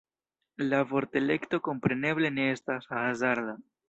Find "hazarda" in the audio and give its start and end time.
2.95-3.55